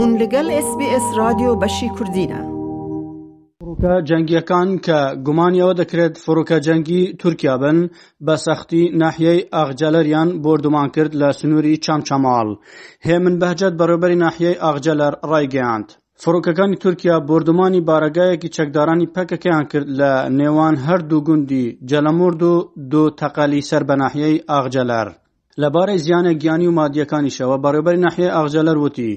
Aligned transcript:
هون 0.00 0.10
لەگەڵ 0.22 0.46
SسBS 0.66 1.04
رادیۆ 1.20 1.52
بەشی 1.62 1.88
کوردینە. 1.96 2.40
فڕوکە 3.60 3.94
جەنگیەکان 4.08 4.68
کە 4.86 4.98
گومانیەوە 5.26 5.74
دەکرێت 5.80 6.14
فڕوکە 6.24 6.58
جەنگی 6.66 7.02
تورکیا 7.20 7.54
بن 7.62 7.78
بە 8.26 8.34
سەختی 8.46 8.82
ناحیەی 9.02 9.40
ئاغجەلەریان 9.54 10.28
بردومان 10.44 10.88
کرد 10.96 11.12
لە 11.20 11.28
سنووری 11.40 11.74
چامچەماڵ. 11.84 12.48
هێمن 13.08 13.34
بەهجەت 13.42 13.74
بەڕێبەری 13.80 14.18
ناحیەی 14.24 14.60
ئاغجەلەر 14.64 15.12
ڕایگەیاند. 15.30 15.88
فڕۆکەکانی 16.22 16.76
تورکیا 16.82 17.16
بردومانی 17.30 17.80
بارەگایەکی 17.88 18.52
چەکدارانی 18.56 19.10
پەکەکەیان 19.14 19.64
کرد 19.70 19.88
لە 19.98 20.12
نێوان 20.38 20.74
هەردوو 20.86 21.24
گوندی 21.28 21.66
جەلەمرد 21.90 22.42
و 22.52 22.54
دو 22.92 23.02
تەقالی 23.20 23.60
سەر 23.70 23.82
بە 23.88 23.94
ناحیەی 24.02 24.36
ئاغجەلەر. 24.50 25.08
لەبارەی 25.62 26.00
زیانە 26.04 26.32
گیانی 26.42 26.68
و 26.70 26.74
مادیەکانیشەوە 26.78 27.56
بەڕێبەری 27.64 28.02
ناحیە 28.06 28.28
ئاغجەلەر 28.36 28.78
وتی 28.86 29.12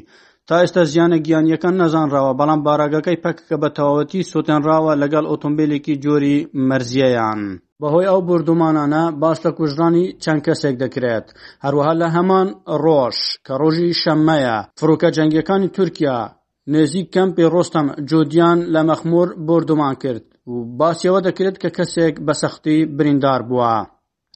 تا 0.50 0.56
ئێستا 0.62 0.82
زیانە 0.92 1.18
گیانیەکان 1.28 1.76
نەزانراوە 1.82 2.34
بەڵام 2.40 2.60
باراگەکەی 2.68 3.22
پەککە 3.24 3.56
بە 3.64 3.70
تەواوەتی 3.78 4.28
سوتێنراوە 4.32 4.94
لەگەڵ 5.02 5.26
ئۆتۆمبیلێکی 5.32 5.96
جۆری 6.04 6.38
مەرزیەیان. 6.68 7.40
بەهۆی 7.82 8.08
ئەو 8.12 8.20
بردومانانە 8.30 9.04
باس 9.22 9.38
لە 9.46 9.52
کوژرانی 9.58 10.06
چەند 10.24 10.42
کەسێک 10.48 10.76
دەکرێت 10.84 11.26
هەروەها 11.66 11.94
لە 12.02 12.08
هەمان 12.16 12.48
ڕۆژ 12.84 13.18
کە 13.46 13.54
ڕۆژی 13.62 13.98
شەممەیە 14.02 14.58
فرۆکە 14.80 15.10
جەنگەکانی 15.18 15.72
تورکیا 15.78 16.20
نێزیک 16.72 17.08
کەمپی 17.16 17.46
ڕۆستەم 17.54 17.88
جودیان 18.10 18.58
لە 18.74 18.82
مەخمور 18.90 19.28
بردومان 19.48 19.96
کرد 20.04 20.26
و 20.52 20.54
باسیەوە 20.80 21.20
دەکرێت 21.28 21.58
کە 21.64 21.70
کەسێک 21.78 22.16
بە 22.26 22.34
سەختی 22.42 22.80
بریندار 22.98 23.42
بووە. 23.50 23.78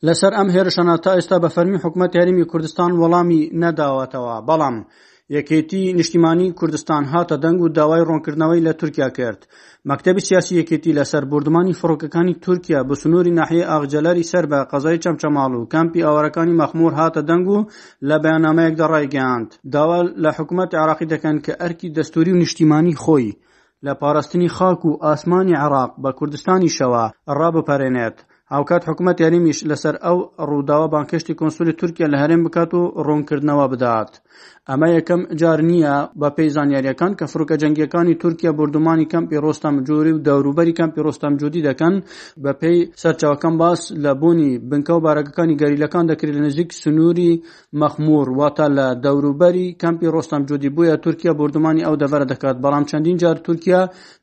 لەسەر 0.08 0.32
ئەم 0.38 0.48
هێرشانە 0.56 0.96
تا 1.04 1.12
ئێستا 1.18 1.38
بە 1.44 1.50
فەرمی 1.56 1.82
حکوومەت 1.84 2.12
یاریمی 2.18 2.46
کوردستان 2.52 2.92
وەڵامی 3.02 3.42
نەداوەتەوە 3.62 4.36
بەڵام 4.50 4.78
یەکێتی 5.38 5.82
نیشتیمانی 6.00 6.48
کوردستان 6.60 7.04
هاتە 7.14 7.36
دەنگ 7.44 7.60
و 7.64 7.68
داوای 7.78 8.06
ڕۆنکردنەوەی 8.10 8.66
لە 8.68 8.72
تورکیا 8.80 9.10
کرد 9.20 9.42
مەکتتەبی 9.90 10.26
سیاسی 10.28 10.54
یەکێتی 10.62 10.96
لەسەر 11.00 11.24
بردمانی 11.32 11.78
فڕۆکەکانی 11.80 12.40
تورکیا 12.46 12.80
بە 12.90 12.96
سنووری 13.02 13.32
ناحی 13.40 13.68
ئاغجەلەری 13.72 14.30
سەر 14.32 14.46
بە 14.52 14.60
قەزای 14.72 15.02
چەمچەماڵ 15.04 15.52
و 15.56 15.70
کامپی 15.74 16.04
ئاوارەکانی 16.06 16.58
مەخمور 16.62 16.94
هاتە 17.00 17.22
دەنگ 17.30 17.46
و 17.50 17.58
لە 18.10 18.18
بەیانامەیەکدا 18.24 18.86
ڕایگەاند 18.94 19.50
داوا 19.74 20.00
لە 20.24 20.30
حکوومەت 20.38 20.72
عراقی 20.82 21.10
دەکەن 21.14 21.38
کە 21.46 21.52
ئەرکی 21.62 21.94
دەستوری 21.98 22.32
و 22.34 22.40
نیشتیمانی 22.42 22.98
خۆی 23.04 23.30
لە 23.86 23.94
پاراستنی 24.02 24.50
خاک 24.58 24.82
و 24.86 24.92
ئاسمانی 25.06 25.56
عراق 25.66 25.92
بە 26.04 26.10
کوردستانی 26.20 26.72
شەوە 26.78 27.04
ڕابپەرێنێت 27.40 28.18
ئەوکات 28.56 28.84
حکوومەت 28.90 29.18
یاریمیش 29.24 29.60
لەسەر 29.70 29.96
ئەو 30.06 30.18
ڕووداوە 30.50 30.88
بانکشتی 30.96 31.34
کنسولی 31.42 31.74
تورکیا 31.80 32.08
لە 32.14 32.18
هەرێم 32.24 32.42
بکات 32.48 32.72
و 32.76 32.82
ڕوونکردنەوە 33.08 33.66
بدات 33.74 34.12
ئەمە 34.70 34.88
یەکەم 34.98 35.22
جار 35.42 35.60
نییە 35.72 35.94
بە 36.20 36.30
پێی 36.36 36.50
زانیاریەکان 36.56 37.12
کە 37.20 37.26
فرۆکە 37.32 37.56
جەنگیەکانی 37.62 38.16
تورکیا 38.24 38.52
بردومانی 38.60 39.08
کەمپی 39.14 39.38
ڕۆستامجووری 39.46 40.12
و 40.16 40.24
دەوروبەری 40.28 40.74
کەمپی 40.80 41.02
ڕۆستامجودی 41.06 41.66
دەکەن 41.70 41.94
بە 42.44 42.52
پێی 42.62 42.80
سەرچاوەکەم 43.02 43.56
باس 43.62 43.82
لە 44.04 44.12
بوونی 44.22 44.52
بنکە 44.72 44.94
و 44.98 45.02
بارەکەەکانی 45.06 45.60
گەریلەکان 45.62 46.06
دەکرێت 46.12 46.36
لە 46.38 46.42
نزیک 46.48 46.70
سنووری 46.84 47.32
مەخمور 47.82 48.28
واتە 48.40 48.68
لە 48.78 48.88
دەوروبەری 49.06 49.68
کەمپی 49.82 50.08
ڕۆستامجودی 50.16 50.70
بووە 50.76 50.96
تورکیا 51.06 51.32
بردومانی 51.40 51.86
ئەو 51.86 51.96
دەڤەر 52.02 52.24
دەکات 52.32 52.58
بەڵام 52.64 52.84
چەندین 52.92 53.18
جار 53.22 53.36
تورکیا 53.46 53.82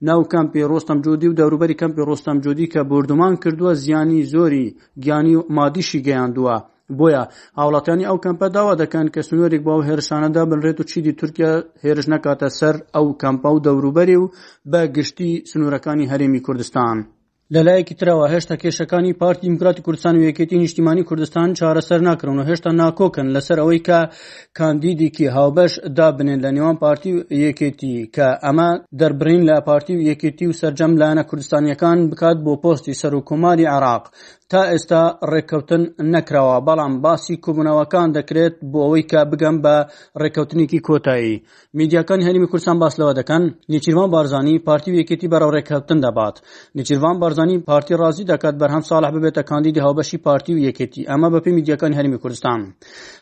ناو 0.08 0.20
کەمپی 0.32 0.60
ڕۆستامجودی 0.70 1.26
و 1.28 1.34
دەوروبەری 1.40 1.76
کەمپی 1.80 2.02
ڕۆستامجودی 2.08 2.66
کە 2.72 2.80
بردومان 2.90 3.32
کردووە 3.44 3.72
زیانی 3.84 4.17
زیانی 4.22 4.28
زۆری 4.32 4.66
گیانی 5.02 5.34
و 5.36 5.42
مادیشی 5.56 6.00
گەیاندووە 6.06 6.56
بۆیە 6.98 7.22
هاوڵاتیانی 7.58 8.08
ئەو 8.08 8.18
کەمپە 8.24 8.46
داوا 8.56 8.74
دەکەن 8.82 9.06
کە 9.14 9.20
سنوێرێک 9.28 9.62
باو 9.68 9.86
هێرسانەدا 9.88 10.42
بنرێت 10.50 10.78
و 10.80 10.88
چیدی 10.90 11.16
تورکیا 11.20 11.52
هێرش 11.84 12.06
نەکاتە 12.12 12.48
سەر 12.58 12.76
ئەو 12.94 13.06
کەمپا 13.22 13.50
و 13.52 13.62
دەوروبەری 13.66 14.18
و 14.20 14.30
بە 14.72 14.80
گشتی 14.96 15.30
سنوورەکانی 15.50 16.10
هەرێمی 16.12 16.44
کوردستان. 16.46 16.98
لەلایەکی 17.54 17.94
ترەوە 18.00 18.26
هێشتا 18.32 18.56
کێشەکانی 18.62 19.16
پارتی 19.20 19.40
دیموکراتی 19.46 19.82
کوردستان 19.86 20.14
و 20.16 20.26
یەکێتی 20.30 20.60
نیشتیمانی 20.62 21.04
کوردستان 21.08 21.48
چارەسەر 21.58 22.00
ناکرن 22.08 22.36
و 22.40 22.44
هێشتا 22.50 22.70
ناکۆکن 22.80 23.26
لەسەر 23.36 23.58
ئەوەی 23.60 23.80
کە 23.86 23.98
کاندیدیکی 24.58 25.26
هاوبەش 25.36 25.72
دابنێن 25.98 26.40
لە 26.44 26.50
نێوان 26.56 26.76
پارتی 26.82 27.12
یەکێتی 27.46 27.94
کە 28.16 28.26
ئەمە 28.44 28.70
دەربین 29.00 29.42
لە 29.48 29.56
پارتی 29.68 29.94
و 29.96 30.02
یەکێتی 30.10 30.46
و 30.48 30.52
سرجەم 30.60 30.92
لایەنە 31.00 31.24
کوردستانیەکان 31.30 31.98
بکات 32.10 32.36
بۆ 32.44 32.52
پۆستی 32.62 32.98
سەر 33.00 33.12
و 33.14 33.24
کۆماری 33.28 33.66
عراق 33.76 34.04
تا 34.52 34.62
ئێستا 34.72 35.02
ڕێککەوتن 35.30 35.82
نەکراوە 36.14 36.56
بەڵام 36.66 36.94
باسی 37.04 37.36
کوبنەوەکان 37.44 38.08
دەکرێت 38.16 38.54
بۆ 38.72 38.78
ئەوەی 38.84 39.04
کە 39.10 39.20
بگەم 39.30 39.56
بە 39.64 39.74
ڕێککەوتنێکی 40.20 40.80
کۆتایی 40.88 41.34
میدیاکان 41.78 42.20
هەرمی 42.26 42.48
کورسان 42.52 42.76
باس 42.82 42.94
لەوە 43.00 43.12
دەکەن 43.20 43.42
نیچیروان 43.72 44.08
بارزانانی 44.14 44.58
پارتی 44.66 44.90
و 44.92 44.98
یەکێتی 45.00 45.30
بەرەو 45.32 45.50
ڕێککەوتن 45.56 45.98
دەبات 46.04 46.36
نیچیروان 46.76 47.16
بارز 47.20 47.37
ئازانی 47.38 47.56
پارتی 47.70 47.94
ڕازی 48.02 48.24
دەکات 48.32 48.54
بەرهەم 48.60 48.82
ساڵح 48.90 49.10
ببێتە 49.14 49.42
کاندیدی 49.50 49.80
هاوبەشی 49.86 50.18
پارتی 50.26 50.52
و 50.54 50.60
یەکێتی 50.68 51.06
ئەمە 51.10 51.28
بە 51.32 51.40
پێی 51.44 51.54
میدیەکانی 51.58 51.98
هەرمی 51.98 52.18
کوردستان 52.22 52.58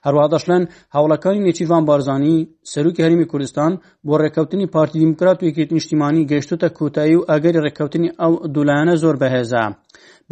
هەروە 0.07 0.27
دەشلەن 0.33 0.63
هەوڵەکانی 0.97 1.45
نێچیڤان 1.47 1.83
بارزانانی 1.89 2.39
سەرروکی 2.73 3.05
هەرمی 3.05 3.27
کوردستان 3.33 3.73
بۆ 4.07 4.15
ڕێککەوتنی 4.23 4.71
پارتی 4.75 4.97
دیموکرات 5.05 5.39
و 5.41 5.49
یەکێت 5.49 5.71
نیشتیمانی 5.77 6.27
گەشتوتە 6.31 6.69
کوتایی 6.79 7.17
و 7.19 7.27
ئەگەری 7.33 7.63
ڕێککەوتنی 7.65 8.11
ئەو 8.21 8.33
دوولایەنە 8.55 8.95
زۆر 9.03 9.17
بەهێزە 9.23 9.65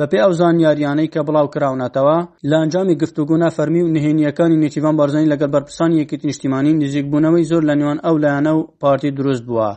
بەپێ 0.00 0.18
ئەو 0.22 0.32
زانیاریانەی 0.40 1.12
کە 1.14 1.20
بڵاو 1.26 1.48
کراونەتەوە 1.54 2.18
لە 2.50 2.56
ئەنجامی 2.60 2.98
گفتوگونا 3.02 3.48
فەرمی 3.56 3.82
و 3.84 3.92
نهێنیەکانی 3.96 4.60
نێچیوان 4.62 4.94
بارزانانی 4.98 5.30
لەگەڵ 5.32 5.50
بەرپرسانی 5.54 6.00
یەکیت 6.02 6.22
نیشتیمانی 6.28 6.72
نزیکبوونەوەی 6.82 7.48
زۆر 7.50 7.62
لە 7.68 7.74
نێوان 7.80 7.98
ئەو 8.06 8.16
لایەنە 8.24 8.52
و 8.58 8.66
پارتی 8.82 9.10
دروست 9.18 9.44
بووە 9.48 9.70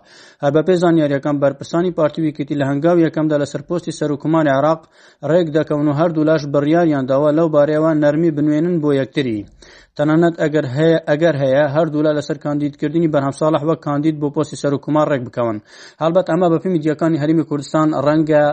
هەر 0.43 0.51
بەپێ 0.55 0.75
زانیاریەکان 0.83 1.35
بەرپرسانی 1.43 1.91
پارتی 1.97 2.19
ویکیتی 2.21 2.55
لە 2.59 2.65
هەنگاو 2.69 2.97
یەکەمدا 3.05 3.35
لە 3.41 3.47
سەرپۆستی 3.51 3.96
سەرکومانی 3.99 4.51
عراق 4.57 4.81
ڕێک 5.29 5.47
دەکەون 5.57 5.87
و 5.89 5.97
هەردوو 5.99 6.27
لاش 6.29 6.41
بڕیاریان 6.53 7.03
داوا 7.11 7.29
لەو 7.37 7.47
بارێوان 7.55 7.97
نەرمی 8.03 8.33
بنوێنن 8.35 8.75
بۆ 8.83 8.89
یەکتری 9.01 9.39
تەنانەت 9.99 10.35
ئەگەر 10.43 10.65
هەیە 10.77 10.97
ئەگەر 11.09 11.35
هەیە 11.43 11.63
هەردوو 11.75 12.05
لە 12.07 12.11
لەسەر 12.17 12.37
کاندیدکردنی 12.45 13.09
بەرهەمساڵح 13.13 13.61
وە 13.69 13.75
کاندید 13.85 14.15
بۆ 14.21 14.27
پۆستی 14.35 14.57
سەر 14.61 14.71
و 14.75 14.77
کومار 14.85 15.05
ڕێک 15.11 15.23
بکەون 15.27 15.57
هەڵبەت 16.01 16.25
ئەمە 16.31 16.47
بەپی 16.53 16.69
میدیەکانی 16.75 17.17
هەرمی 17.23 17.45
کوردستان 17.49 17.87
ڕەنگە 18.07 18.43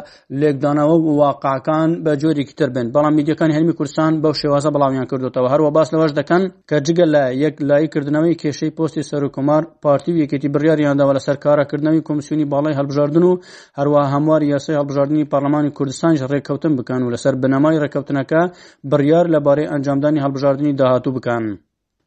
لێکدانەوە 0.41 0.97
و 1.06 1.10
واقعکان 1.21 1.91
بە 2.04 2.12
جۆری 2.22 2.44
کتتر 2.49 2.69
بن 2.77 2.87
بەڵام 2.94 3.15
میدیەکانی 3.19 3.54
هەرمی 3.56 3.75
کوردستان 3.78 4.12
بەو 4.22 4.33
شێوازە 4.41 4.71
بەڵامیان 4.75 5.06
کردوتەوە 5.10 5.49
هەروە 5.54 5.71
باس 5.77 5.88
لەوەش 5.94 6.12
دەکەن 6.19 6.43
کە 6.71 6.77
جگە 6.87 7.06
لە 7.15 7.25
یەک 7.44 7.54
لایکردنەوەی 7.71 8.34
کێشەی 8.43 8.72
پۆستی 8.77 9.03
سەر 9.10 9.22
و 9.27 9.28
کومار 9.37 9.62
پارتی 9.83 10.10
و 10.15 10.19
یەکێتی 10.22 10.49
بڕیاریانداوە 10.54 11.12
لەسەر 11.16 11.37
کارەکردنەوەی 11.44 12.03
کمیسیونی 12.09 12.47
باڵی 12.53 12.75
هەڵبژاردن 12.78 13.25
و 13.31 13.33
هەروە 13.78 14.00
هەمواری 14.15 14.47
یاسی 14.54 14.77
هەڵبژاردننی 14.81 15.25
پارلمانی 15.33 15.71
کوردستانش 15.77 16.21
ڕێککەوتن 16.33 16.72
بکەن 16.78 17.00
و 17.03 17.09
لەسەر 17.15 17.34
بنەمای 17.43 17.81
ڕێککەوتنەکە 17.83 18.43
بڕیار 18.91 19.27
لەبارەی 19.34 19.69
ئەنجامدانی 19.72 20.22
هەڵبژاردننی 20.25 20.77
داهاتوو 20.81 21.12
بکەن 21.16 21.33
دەگرن. 21.37 21.49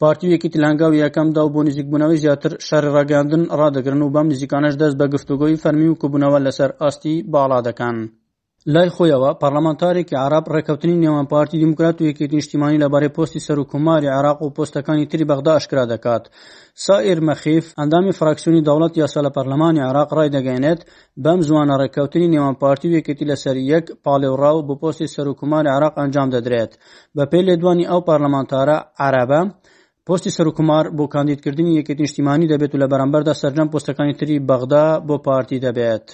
پارتیوەکی 0.02 0.52
تلنگاو 0.54 1.00
یەکەمدا 1.04 1.42
و 1.44 1.54
بۆ 1.56 1.62
نزیکبوونەوەی 1.68 2.22
زیاتر 2.24 2.52
شەر 2.68 2.84
ڕگەاندن 2.96 3.42
ڕدەگرن 3.60 4.02
و 4.04 4.14
بەم 4.16 4.28
نزیکانش 4.34 4.74
دەست 4.82 4.96
بە 5.00 5.06
گفتوگۆی 5.14 5.60
فەرمی 5.64 5.90
و 5.92 6.00
کوبوونەوە 6.02 6.38
لەسەر 6.48 6.70
ئاستی 6.82 7.16
باڵا 7.34 7.60
دەکەن. 7.68 7.98
لای 8.74 8.90
خۆیەوە 8.96 9.30
پارلەمانتارێکی 9.44 10.16
عراب 10.26 10.46
ڕێککەوتنی 10.54 11.00
نێوان 11.04 11.26
پارتی 11.34 11.60
دیموکرات 11.64 11.98
و 12.00 12.08
یەکێتی 12.10 12.34
نیشتیمانی 12.40 12.82
لەبارەی 12.84 13.14
پۆستی 13.16 13.44
سەر 13.48 13.58
و 13.60 13.68
کوماری 13.72 14.14
عراق 14.18 14.38
و 14.42 14.54
پۆستەکانی 14.58 15.06
تری 15.12 15.26
بەغدا 15.32 15.54
ئەشکرا 15.58 15.86
دەکات 15.94 16.24
سائر 16.86 17.20
مەخیف 17.28 17.66
ئەندامی 17.80 18.14
فراکسیۆنی 18.20 18.66
دەوڵەت 18.68 18.94
یاسا 19.02 19.22
لە 19.28 19.32
پەرلەمانی 19.36 19.82
عراق 19.90 20.10
ڕای 20.18 20.34
دەگەێنێت 20.38 20.82
بەم 21.24 21.40
زمانە 21.48 21.76
ڕێککەوتنی 21.82 22.32
نێوان 22.34 22.56
پارتی 22.64 22.88
و 22.90 22.96
یەکێتی 23.00 23.30
لەسەر 23.32 23.56
یەک 23.74 23.86
پاڵێوڕاو 24.06 24.66
بۆ 24.68 24.74
پۆستی 24.82 25.12
سەر 25.16 25.28
و 25.30 25.38
کوماری 25.40 25.70
عراق 25.78 25.94
ئەنجام 26.00 26.30
دەدرێت 26.36 26.72
بە 27.16 27.24
پێی 27.32 27.46
لێدوانی 27.48 27.90
ئەو 27.92 28.00
پارلەمانتارە 28.10 28.78
عرابە 29.06 29.42
پستی 30.08 30.32
سەرکومار 30.38 30.86
بە 30.98 31.04
کاندیدکردنی 31.14 31.78
یەکێتی 31.80 32.04
نیشتیمانی 32.06 32.50
دەبێت 32.52 32.72
و 32.74 32.82
لە 32.82 32.88
بەرامبەردا 32.92 33.34
سەرجەم 33.42 33.68
پۆستەکانی 33.74 34.18
تری 34.20 34.44
بەغدا 34.50 34.86
بۆ 35.08 35.16
پارتی 35.26 35.64
دەبێت. 35.66 36.06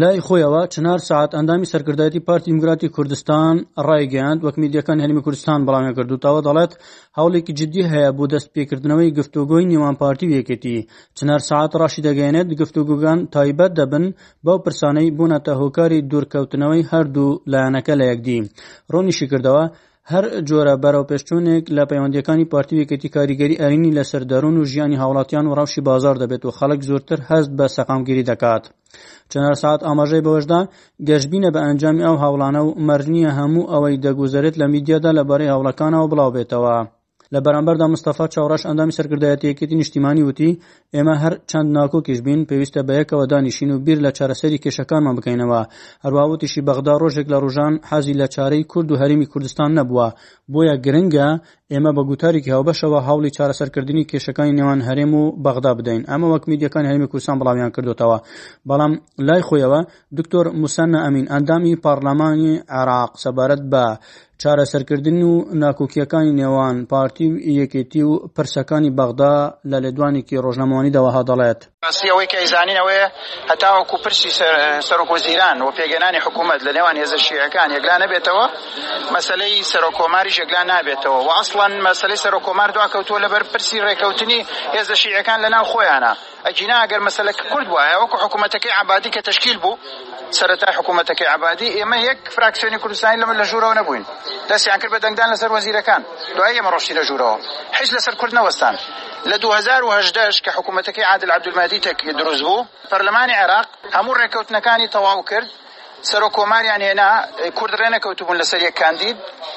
لای 0.00 0.18
خۆیەوە 0.26 0.62
چنار 0.74 0.98
سعات 1.08 1.30
ئەندامی 1.36 1.66
سەرکردایەتی 1.72 2.24
پارتی 2.28 2.44
دیموکراتی 2.48 2.88
کوردستان 2.96 3.54
ڕایگەاند 3.88 4.40
وەک 4.46 4.56
میدیەکان 4.62 4.98
هەرمی 5.04 5.22
کوردستان 5.26 5.58
بەڵامی 5.66 5.94
کردوتەوە 5.96 6.40
دەڵێت 6.48 6.72
هەوڵێکی 7.18 7.52
جدی 7.60 7.82
هەیە 7.92 8.10
بۆ 8.16 8.24
دەست 8.32 8.48
پێکردنەوەی 8.54 9.14
گفتوگۆی 9.18 9.68
نیوان 9.72 9.94
پارتی 10.02 10.26
وەکەتی 10.34 10.76
چنار 11.18 11.40
سعات 11.48 11.72
ڕاشی 11.80 12.02
دەگەێنێت 12.08 12.48
گفتوگوگان 12.60 13.18
تایبەت 13.34 13.72
دەبن 13.78 14.04
بەو 14.44 14.58
پرسانەی 14.64 15.14
بوونەتە 15.16 15.52
هۆکاری 15.60 16.04
دوورکەوتنەوەی 16.10 16.88
هەردوو 16.90 17.38
لایەنەکە 17.52 17.94
لە 18.00 18.04
یەکدی 18.12 18.38
ڕۆنیشی 18.92 19.26
کردەوە 19.32 19.64
هەر 20.12 20.24
جۆرە 20.48 20.74
بەرەو 20.82 21.04
پێشچوونێک 21.10 21.64
لە 21.76 21.82
پەیوەندەکانی 21.90 22.48
پارتیوێکەتی 22.52 23.12
کاریگەری 23.14 23.60
ئەرینی 23.60 23.94
لەسەر 23.98 24.22
دەروون 24.30 24.56
و 24.58 24.64
ژیانی 24.70 25.00
هاوڵاتیان 25.02 25.46
و 25.46 25.54
ڕاوشی 25.58 25.82
بازار 25.88 26.14
دەبێت 26.22 26.42
و 26.44 26.54
خەڵک 26.58 26.80
زۆرتر 26.88 27.18
هەست 27.30 27.50
بە 27.58 27.66
سەقامگیری 27.76 28.28
دەکات. 28.32 28.64
چەند 29.32 29.54
ساعت 29.62 29.80
ئاماژەی 29.88 30.24
بەوەشدا 30.26 30.60
گەشتبینە 31.08 31.50
بە 31.54 31.60
ئەنجامی 31.66 32.06
ئەو 32.06 32.16
هاوڵانە 32.22 32.60
و 32.64 32.76
مەرنیە 32.88 33.30
هەموو 33.38 33.68
ئەوەی 33.72 34.00
دەگوزارێت 34.04 34.54
لە 34.60 34.66
میدیادا 34.74 35.10
لە 35.18 35.22
بەرەی 35.28 35.52
هاوڵەکانەوە 35.52 36.10
بڵاو 36.10 36.34
بێتەوە. 36.36 36.76
لە 37.34 37.38
بەرامبەردا 37.44 37.86
مستەفا 37.94 38.26
چاوڕاش 38.34 38.62
ئەندامی 38.68 38.96
سەرکردایەتەکەتی 38.98 39.78
نیشتیمانی 39.80 40.26
وتی 40.28 40.50
ئێمە 40.96 41.14
هەر 41.22 41.34
چەند 41.50 41.68
ناکۆکیش 41.78 42.18
بین 42.26 42.40
پێویستە 42.48 42.80
بە 42.86 42.92
یەکەوە 43.00 43.24
دانیشین 43.32 43.70
و 43.74 43.82
بیر 43.86 43.98
لە 44.06 44.10
چارەسەری 44.18 44.62
کێشەکانمان 44.64 45.14
بکەینەوە 45.18 45.60
هەرواوتیشی 46.04 46.64
بەغدا 46.68 46.94
ڕۆژێک 47.02 47.26
لە 47.32 47.38
ڕۆژان 47.42 47.74
حەزی 47.90 48.18
لە 48.20 48.26
چارەی 48.34 48.68
کورد 48.72 48.88
و 48.90 48.98
هەرمی 49.02 49.26
کوردستان 49.32 49.70
نەبووە 49.78 50.06
بۆیە 50.52 50.74
گرنگە 50.84 51.28
ئێمە 51.72 51.90
بە 51.96 52.02
گوتارێکی 52.08 52.52
هاوبەشەوە 52.54 53.00
هاوڵی 53.06 53.30
چارەسەرکردنی 53.36 54.04
کێشەکانی 54.10 54.56
نێوان 54.58 54.80
هەرێم 54.88 55.12
و 55.20 55.22
بەغدا 55.44 55.72
بدەین 55.78 56.02
ئەمە 56.10 56.26
وەک 56.32 56.44
میدیەکان 56.50 56.84
هەرمی 56.88 57.08
کوردستان 57.10 57.36
بڵاویان 57.40 57.70
کردوتەوە 57.76 58.18
بەڵام 58.68 58.92
لای 59.26 59.42
خۆیەوە 59.48 59.80
دکتۆر 60.18 60.46
موسەنە 60.60 60.98
ئەمین 61.04 61.26
ئەندامی 61.32 61.74
پارلەمانی 61.84 62.52
عراق 62.80 63.10
سەبارەت 63.22 63.62
بە 63.72 63.84
چارەسەرکردن 64.42 65.18
و 65.30 65.32
ناکۆکیەکانی 65.62 66.36
نێوان 66.40 66.76
پارتی 66.92 67.26
و 67.32 67.36
یەکێتی 67.60 68.02
و 68.08 68.12
پرسەکانی 68.36 68.94
بەغدا 68.98 69.34
لە 69.70 69.78
لێدوانێکی 69.84 70.36
ڕۆژنەمەوە 70.44 70.83
دا 70.90 71.22
دلایت 71.22 71.64
سی 71.84 71.84
ڕۆنی 71.84 71.84
دەوەها 71.84 71.88
دەڵێت 71.88 71.90
سیەوەی 71.98 72.28
کە 72.32 72.36
ئەیزانینەوەی 72.40 73.02
هەتاوەکو 73.50 73.96
پرسی 74.04 74.30
سەرۆک 74.88 75.10
وەزیران 75.14 75.58
و 75.62 75.68
پێگەنانی 75.78 76.20
حکوومەت 76.26 76.60
لە 76.66 76.72
نێوان 76.76 76.96
هێزە 77.02 77.18
شیەکان 77.26 77.70
یەکلا 77.76 77.96
نەبێتەوە 78.02 78.46
مەسلەی 79.14 79.54
سەرۆکۆماری 79.72 80.32
ژێکلا 80.36 80.62
نابێتەوە 80.72 81.06
و 81.22 81.28
ئەسڵەن 81.38 81.72
مەسلەی 81.88 82.16
سەرۆکۆمار 82.24 82.70
دواکەوتووە 82.76 83.18
لەبەر 83.24 83.42
پرسی 83.52 83.78
ڕێکەوتنی 83.86 84.38
هێزە 84.76 84.94
شیعەکان 85.02 85.38
لە 85.44 85.58
خو 85.64 85.80
خۆیانە 85.80 86.12
اجینا 86.50 86.76
اگر 86.84 87.00
مەسلەکە 87.08 87.44
کورد 87.52 87.68
وایە 87.74 87.96
حکومت 88.24 88.56
کی 88.62 88.68
عبادی 88.82 89.10
کی 89.14 89.20
تشکیل 89.28 89.56
بو 89.64 89.72
سرتا 90.38 90.68
حکومت 90.78 91.08
کی 91.18 91.24
عبادی 91.36 91.68
ئێمە 91.78 91.96
یەک 92.08 92.18
فراکسیۆنی 92.34 92.78
کوردستانی 92.82 93.18
لەمە 93.22 93.34
لە 93.40 93.44
ژوورەوە 93.50 93.74
نەبووین 93.78 94.04
دەستیان 94.50 94.78
کرد 94.82 94.90
بە 94.94 94.98
دەنگدان 95.04 95.28
لەسەر 95.34 95.50
وەزیرەکان 95.56 96.00
دوای 96.36 96.52
ئێمە 96.58 96.70
ڕۆشتی 96.74 96.94
لە 96.98 97.02
ژوورەوە 97.08 97.36
هیچ 97.78 97.90
لەسەر 97.96 98.14
کورد 98.20 98.32
نەوەستان 98.38 98.76
لە 99.30 99.36
2010 99.38 100.40
کە 100.44 100.50
حکوومەتەکەی 100.58 101.04
عادل 101.10 101.30
عبدمادی 101.36 101.80
تەکی 101.86 102.12
دروست 102.18 102.42
بوو 102.44 102.66
پەرلەمانی 102.90 103.34
عێراق 103.40 103.66
هەموو 103.96 104.18
ڕێکەوتنەکانی 104.20 104.90
تەواو 104.94 105.20
کرد 105.30 105.48
سەرۆ 106.10 106.28
کۆماریان 106.36 106.82
هێنا 106.88 107.10
کورد 107.58 107.74
ڕێنەکەوتبوون 107.80 108.36
لەسەر 108.42 108.60
یەک 108.68 108.74
کاندید 108.82 109.16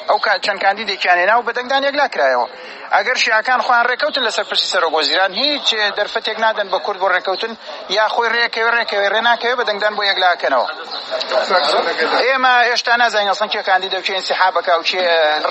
ئەو 0.10 0.18
چەند 0.46 0.60
کاندیدێکیان 0.66 1.18
هێنا 1.22 1.36
و 1.38 1.46
بەدەنگدان 1.48 1.82
یەکلا 1.88 2.08
کرایەوە 2.14 2.48
ئەگەر 2.96 3.18
شیعکان 3.24 3.60
خۆیان 3.68 3.86
ڕێکەوتن 3.92 4.24
لەسەر 4.28 4.46
پرسی 4.50 4.68
سەرۆگۆزیران 4.74 5.32
هیچ 5.42 5.68
دەرفەتێک 5.98 6.38
نادەن 6.46 6.68
بە 6.74 6.80
کورد 6.86 7.00
بۆ 7.04 7.08
ڕێکەوتن 7.16 7.54
یا 7.98 8.06
خۆی 8.14 8.28
ڕێکەوێ 8.36 8.70
ڕێکەوێ 8.78 9.08
ڕێناکەوێ 9.16 9.56
بەدەنگدان 9.60 9.94
بۆ 9.98 10.02
یەکلاکەنەوە 10.10 10.68
ئێمە 12.28 12.52
هێشتا 12.70 12.94
نازانین 13.04 13.30
ئەسڵەن 13.32 13.50
کێ 13.54 13.62
کاندیدا 13.70 13.98
و 14.00 14.04
کێ 14.08 14.14
انسحابەکە 14.22 14.74
و 14.80 14.84
کێ 14.90 15.04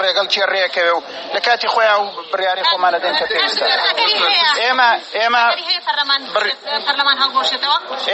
ڕێگەڵ 0.03 0.27
کێ 0.35 0.45
ڕێکەوێ 0.55 0.93
و 0.97 1.01
لە 1.35 1.41
کاتی 1.47 1.69
خۆیان 1.75 2.01
و 2.01 2.05
بڕیاری 2.33 2.65
خۆمانە 2.71 2.99
دێن 3.05 3.15
کە 3.21 3.25
پێویستە 3.33 3.65
ئێمە 4.63 4.89
ئێمە 5.19 5.43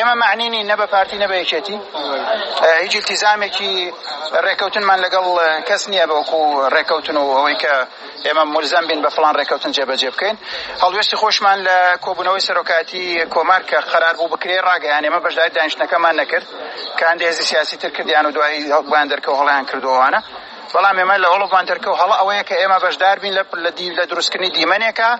ئێمە 0.00 0.14
معنینی 0.22 0.62
نە 0.70 0.74
بە 0.80 0.86
پارتی 0.92 1.16
نە 1.22 1.26
بە 1.30 1.36
یەکێتی 1.42 1.76
هیچ 2.82 2.94
التیزامێکی 3.00 3.72
ڕێکەوتنمان 4.44 4.98
لەگەڵ 5.04 5.26
کەس 5.68 5.82
نییە 5.92 6.06
بەوەکو 6.10 6.40
ڕێکەوتن 6.74 7.16
و 7.16 7.26
ئەوەی 7.36 7.56
کە 7.62 7.74
ئێمە 8.26 8.44
مرزەم 8.54 8.84
بین 8.90 9.00
بە 9.04 9.08
فلان 9.16 9.34
ڕێکەوتن 9.40 9.72
جێبەجێ 9.76 10.10
بکەین 10.14 10.36
هەڵوێستی 10.82 11.16
خۆشمان 11.22 11.58
لە 11.68 11.76
کۆبوونەوەی 12.04 12.42
سەرۆکاتی 12.48 13.04
کۆمار 13.34 13.62
کە 13.70 13.78
قەرار 13.92 14.14
بوو 14.18 14.28
بکرێ 14.34 14.58
ڕاگەیان 14.68 15.02
ئێمە 15.06 15.20
بەشداری 15.24 15.50
دانیشتەکەمان 15.56 16.14
نەکرد 16.20 16.46
کاندێ 17.00 17.31
هێزی 17.34 17.42
سیاسی 17.50 17.76
تر 17.82 17.90
کردیان 17.96 18.24
و 18.26 18.30
دوایی 18.36 18.70
هەڵبیان 18.76 19.06
دەرکەوت 19.12 19.38
هەڵیان 19.40 19.64
کردوانە 19.70 20.20
بەڵام 20.74 20.96
ئێمە 21.00 21.16
لە 21.24 21.28
هەڵبان 21.34 21.64
دەرکەوت 21.70 21.98
هەڵ 22.02 22.10
ئەوەیە 22.20 22.42
کە 22.48 22.54
ئێمە 22.60 22.78
بەشدار 22.84 23.16
بین 23.22 23.32
لە 23.38 23.42
لە 23.64 23.70
دیو 23.76 23.96
لە 23.98 24.04
دروستکردنی 24.10 24.54
دیمەنێکە 24.56 25.10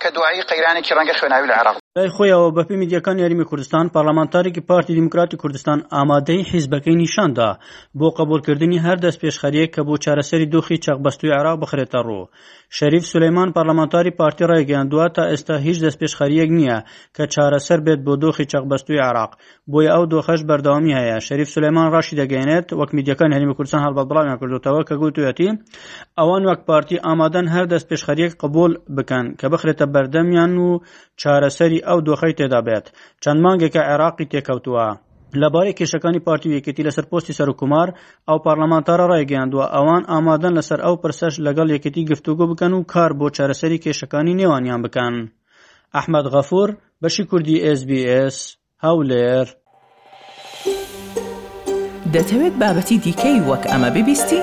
کە 0.00 0.08
دوایی 0.14 0.46
قەیرانێکی 0.50 0.94
ڕەنگە 0.98 1.14
خوێناوی 1.18 1.50
لە 1.50 1.54
عراق 1.60 1.78
لای 1.96 2.08
خۆیەوە 2.16 2.50
بەپی 2.56 2.76
میدیەکان 2.82 3.16
یاریمی 3.18 3.44
کوردستان 3.44 3.88
پارلەمانتارێکی 3.94 4.60
پارتی 4.68 4.94
دیموکراتی 4.94 5.36
کوردستان 5.36 5.78
ئامادەی 5.80 6.46
حیزبەکەی 6.50 6.94
نیشاندا 7.02 7.58
بۆ 7.98 8.06
قبولکردنی 8.18 8.78
هەر 8.84 8.98
دەست 9.04 9.18
پێشخەریەک 9.22 9.70
کە 9.74 9.82
بۆ 9.88 9.94
چارەسەری 10.04 10.46
دۆخی 10.54 10.78
چەقبەستوی 10.84 11.32
عراق 11.38 11.58
بخرێتە 11.62 11.98
ڕوو 12.06 12.28
شەریف 12.78 13.04
سلەیمان 13.12 13.48
پارلەمانتاری 13.56 14.10
پارتی 14.18 14.44
ڕایگەیاندووە 14.50 15.04
تا 15.16 15.22
ئێستا 15.32 15.56
هیچ 15.66 15.78
دەست 15.84 15.98
پێشخەریەک 16.02 16.50
نییە 16.58 16.78
کە 17.16 17.24
چارەسەر 17.34 17.80
بێت 17.86 17.98
بۆ 18.06 18.14
دۆخی 18.22 18.44
چەقبەستوی 18.52 19.00
عراق 19.08 19.30
بۆی 19.72 19.88
ئەو 19.94 20.04
دۆخەش 20.12 20.40
بەردەوامی 20.48 20.94
هەیە 20.98 21.18
شەریف 21.26 21.48
سلەیمان 21.54 21.88
ڕاشی 21.94 22.14
دەگەێنێت 22.20 22.68
وەک 22.80 22.90
میدیەکان 22.96 23.30
هەریمی 23.36 23.54
کوردستان 23.56 23.82
هەڵبەڵامیان 23.86 24.38
کردوتەوە 24.40 24.82
کە 24.88 24.94
گوتوەتی 25.02 25.50
ئەوان 26.18 26.42
وەک 26.48 26.60
پارتی 26.68 26.96
ئامادەن 27.06 27.46
هەر 27.54 27.64
دەست 27.72 27.86
پێشخەریەک 27.90 28.32
قبول 28.42 28.72
بکەن 28.96 29.26
کە 29.40 29.46
بخرێتە 29.52 29.86
بەردەمیان 29.94 30.52
و 30.66 30.70
چارەسەری 31.22 31.79
ئەسڵی 31.80 31.80
ئەو 31.80 32.00
دۆخەی 32.06 32.36
تێدا 32.38 32.60
بێت 32.66 32.86
چەند 33.22 33.40
مانگێکە 33.44 33.80
عێراقی 33.90 34.30
تێکەوتووە 34.32 34.86
لەبارەی 35.40 35.76
کێشەکانی 35.78 36.24
پارتی 36.26 36.52
وەکێتی 36.54 36.86
لەسەر 36.88 37.06
پستی 37.10 37.36
سەرکومار 37.38 37.88
ئەو 38.28 38.38
پارلەمانتارە 38.46 39.04
ڕایگەیاندووە 39.12 39.66
ئەوان 39.74 40.02
ئامادەن 40.10 40.52
لەسەر 40.58 40.80
ئەو 40.84 40.94
پرسەش 41.02 41.34
لەگەڵ 41.46 41.68
یەکەتی 41.74 42.06
گفتوگۆ 42.10 42.44
بکەن 42.50 42.72
و 42.74 42.86
کار 42.92 43.10
بۆ 43.18 43.26
چارەسەری 43.36 43.82
کێشەکانی 43.84 44.36
نێوانیان 44.40 44.80
بکەن 44.86 45.14
ئەحمد 45.96 46.26
غەفور 46.34 46.68
بەشی 47.02 47.24
کوردی 47.30 47.56
SسBS 47.78 48.36
هەولێر 48.86 49.46
دەتەوێت 52.14 52.54
بابەتی 52.60 52.96
دیکەی 53.06 53.38
وەک 53.48 53.62
ئەمە 53.72 53.88
ببیستی؟ 53.96 54.42